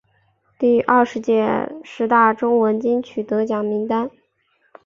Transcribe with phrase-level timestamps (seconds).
[0.57, 4.09] 第二十届十大中文金曲得奖名单